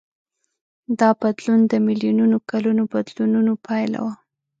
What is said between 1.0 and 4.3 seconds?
بدلون د میلیونونو کلونو بدلونونو پایله وه.